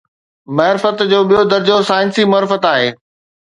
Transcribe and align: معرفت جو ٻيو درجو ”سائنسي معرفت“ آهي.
معرفت 0.57 0.97
جو 1.11 1.19
ٻيو 1.29 1.41
درجو 1.51 1.77
”سائنسي 1.89 2.23
معرفت“ 2.33 2.63
آهي. 2.75 2.89